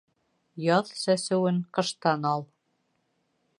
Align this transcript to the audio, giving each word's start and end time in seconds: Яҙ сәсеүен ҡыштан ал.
Яҙ 0.67 0.89
сәсеүен 1.01 1.61
ҡыштан 1.79 2.27
ал. 2.33 2.47